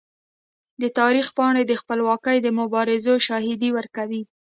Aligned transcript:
د 0.81 0.83
تاریخ 0.99 1.27
پاڼې 1.37 1.63
د 1.67 1.73
خپلواکۍ 1.81 2.37
د 2.41 2.47
مبارزو 2.59 3.13
شاهدي 3.27 3.69
ورکوي. 3.77 4.21